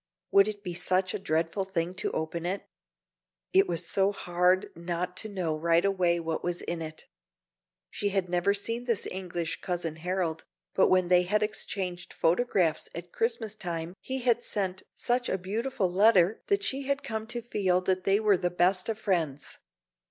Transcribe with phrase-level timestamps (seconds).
[0.31, 2.65] Would it be such a dreadful thing to open it?
[3.53, 7.05] It was so hard not to know right away what was in it.
[7.91, 13.11] She had never seen this English Cousin Harold, but when they had exchanged photographs at
[13.13, 17.79] Christmas time he had sent such a beautiful letter that she had come to feel
[17.81, 19.59] that they were the best of friends.